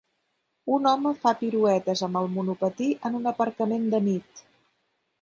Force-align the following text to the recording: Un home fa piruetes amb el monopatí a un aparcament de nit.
Un 0.77 0.89
home 0.91 1.11
fa 1.25 1.33
piruetes 1.43 2.03
amb 2.09 2.21
el 2.23 2.33
monopatí 2.39 2.91
a 3.11 3.15
un 3.23 3.33
aparcament 3.37 3.89
de 3.97 4.05
nit. 4.11 4.47